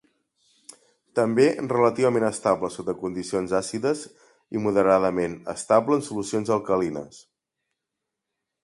També 1.19 1.45
relativament 1.73 2.25
estable 2.29 2.71
sota 2.77 2.95
condicions 3.03 3.53
àcides 3.61 4.03
i 4.57 4.63
moderadament 4.65 5.37
estable 5.57 6.01
en 6.01 6.05
solucions 6.11 6.55
alcalines. 6.59 7.25